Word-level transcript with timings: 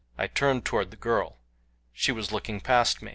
I 0.17 0.25
turned 0.25 0.65
toward 0.65 0.89
the 0.89 0.97
girl. 0.97 1.37
She 1.93 2.11
was 2.11 2.31
looking 2.31 2.59
past 2.59 3.03
me. 3.03 3.09